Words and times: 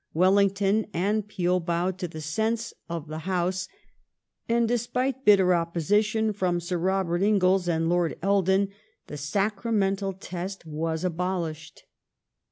Wellington 0.15 0.87
and 0.95 1.27
Peel 1.27 1.59
bowed 1.59 1.99
to 1.99 2.07
the 2.07 2.21
sense 2.21 2.73
of 2.89 3.07
the 3.07 3.19
House, 3.19 3.67
and 4.49 4.67
despite 4.67 5.23
bitter 5.23 5.53
opposition 5.53 6.33
from 6.33 6.59
Sir 6.59 6.79
Robert 6.79 7.21
Inglis 7.21 7.67
and 7.67 7.87
Lord 7.87 8.17
Eldon 8.23 8.69
the 9.05 9.17
Sacra 9.17 9.71
mental 9.71 10.13
Test 10.13 10.65
was 10.65 11.03
abolished. 11.03 11.83